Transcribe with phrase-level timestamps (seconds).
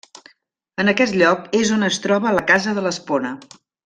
[0.83, 3.35] En aquest lloc és on es troba la Casa de l'Espona.